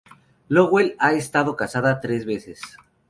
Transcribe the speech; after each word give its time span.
Lowell 0.49 0.95
ha 0.97 1.11
estado 1.13 1.55
casada 1.55 1.99
tres 2.01 2.25
veces. 2.25 2.59